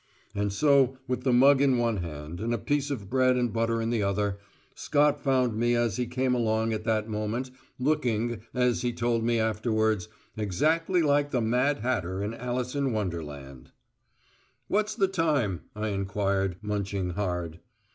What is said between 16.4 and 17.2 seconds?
munching